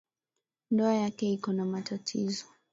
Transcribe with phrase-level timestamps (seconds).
[0.71, 2.45] Ndoa yake iko na matatizo.